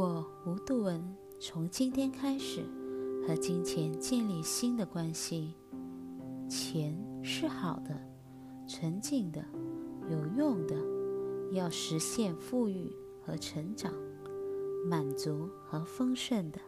[0.00, 2.64] 我吴度文从今天开始
[3.28, 5.54] 和金钱建立新的关系。
[6.48, 7.94] 钱是好的、
[8.66, 9.44] 纯净的、
[10.08, 10.74] 有用的，
[11.52, 12.90] 要实现富裕
[13.20, 13.92] 和成长、
[14.88, 16.58] 满足和丰盛的。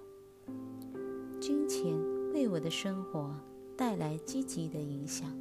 [1.41, 1.99] 金钱
[2.35, 3.35] 为我的生活
[3.75, 5.35] 带来积极的影响。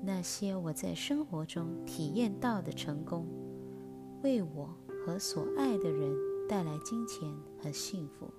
[0.00, 3.26] 那些我在生活中体验到的成功，
[4.22, 4.72] 为我
[5.04, 6.16] 和所爱的人
[6.48, 7.30] 带来金钱
[7.62, 8.32] 和幸福。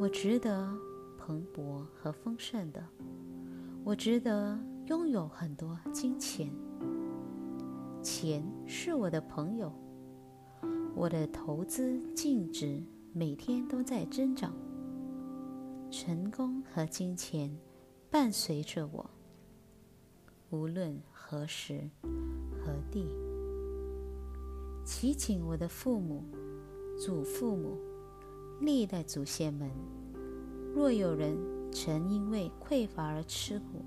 [0.00, 0.68] 我值得
[1.16, 2.84] 蓬勃和丰盛的，
[3.84, 6.50] 我值得拥有很多金钱。
[8.02, 9.72] 钱是我的朋友，
[10.96, 12.82] 我的投资净值
[13.12, 14.52] 每天都在增长。
[15.90, 17.56] 成功和金钱
[18.10, 19.10] 伴随着我。
[20.50, 23.06] 无论何时何地，
[25.00, 26.22] 祈请我的父母、
[26.98, 27.78] 祖父母、
[28.60, 29.66] 历代祖先们，
[30.74, 31.38] 若有人
[31.72, 33.82] 曾因为匮乏而吃苦，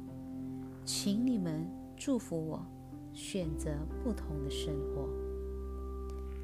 [0.83, 2.65] 请你们祝福我，
[3.13, 3.69] 选择
[4.03, 5.07] 不同的生活。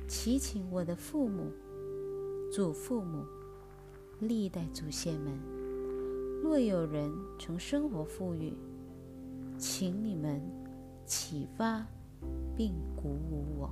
[0.07, 1.51] 祈请我的父母、
[2.53, 3.25] 祖父母、
[4.19, 5.33] 历代祖先们，
[6.43, 8.53] 若有人从生活富裕，
[9.57, 10.39] 请你们
[11.07, 11.83] 启发
[12.55, 13.71] 并鼓舞我。